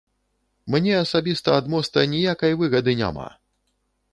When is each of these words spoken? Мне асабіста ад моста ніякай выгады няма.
Мне 0.75 0.95
асабіста 1.01 1.49
ад 1.63 1.69
моста 1.73 2.07
ніякай 2.15 2.57
выгады 2.63 2.97
няма. 3.03 3.27